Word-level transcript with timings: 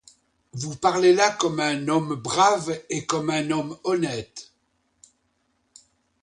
Vous 0.53 0.75
parlez 0.77 1.13
là 1.13 1.29
comme 1.29 1.59
un 1.59 1.87
homme 1.87 2.15
brave 2.15 2.75
et 2.89 3.05
comme 3.05 3.29
un 3.29 3.51
homme 3.51 3.77
honnête. 3.83 4.51